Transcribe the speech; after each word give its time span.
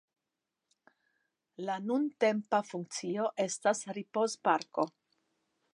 La 1.67 1.75
nuntempa 1.89 2.63
funkcio 2.71 3.29
estas 3.47 3.87
ripozparko. 3.99 4.93